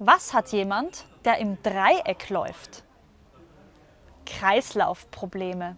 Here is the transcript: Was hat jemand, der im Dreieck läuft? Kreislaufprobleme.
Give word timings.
Was 0.00 0.34
hat 0.34 0.50
jemand, 0.50 1.06
der 1.24 1.38
im 1.38 1.62
Dreieck 1.62 2.28
läuft? 2.28 2.82
Kreislaufprobleme. 4.26 5.76